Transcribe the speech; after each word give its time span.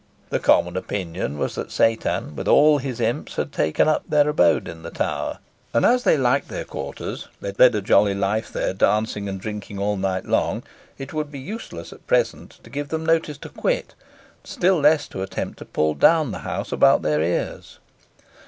The 0.31 0.39
common 0.39 0.75
opinion 0.75 1.37
was, 1.37 1.53
that 1.53 1.71
Satan 1.71 2.33
and 2.35 2.47
all 2.47 2.79
his 2.79 2.99
imps 2.99 3.35
had 3.35 3.51
taken 3.51 3.87
up 3.87 4.01
their 4.09 4.27
abode 4.27 4.67
in 4.67 4.81
the 4.81 4.89
tower, 4.89 5.37
and, 5.75 5.85
as 5.85 6.01
they 6.05 6.17
liked 6.17 6.47
their 6.47 6.65
quarters, 6.65 7.27
led 7.39 7.59
a 7.61 7.83
jolly 7.83 8.15
life 8.15 8.51
there, 8.51 8.73
dancing 8.73 9.29
and 9.29 9.39
drinking 9.39 9.77
all 9.77 9.97
night 9.97 10.25
long, 10.25 10.63
it 10.97 11.13
would 11.13 11.31
be 11.31 11.37
useless 11.37 11.93
at 11.93 12.07
present 12.07 12.57
to 12.63 12.71
give 12.71 12.87
them 12.89 13.05
notice 13.05 13.37
to 13.37 13.49
quit, 13.49 13.93
still 14.43 14.79
less 14.79 15.07
to 15.09 15.21
attempt 15.21 15.59
to 15.59 15.65
pull 15.65 15.93
down 15.93 16.31
the 16.31 16.39
house 16.39 16.71
about 16.71 17.03
their 17.03 17.21
ears. 17.21 17.77